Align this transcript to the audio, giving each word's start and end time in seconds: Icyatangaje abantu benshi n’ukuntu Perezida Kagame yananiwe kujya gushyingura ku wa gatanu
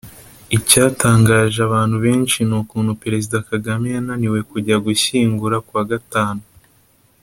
Icyatangaje 0.57 1.59
abantu 1.67 1.95
benshi 2.05 2.39
n’ukuntu 2.49 2.91
Perezida 3.03 3.37
Kagame 3.49 3.85
yananiwe 3.95 4.39
kujya 4.51 4.75
gushyingura 4.85 5.55
ku 5.65 5.71
wa 5.77 5.85
gatanu 5.91 6.41